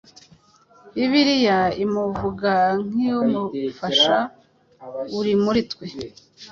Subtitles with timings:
[0.95, 2.51] Bibliya imuvuga
[2.87, 4.17] nk’« umufasha»
[5.19, 5.87] uri muri twe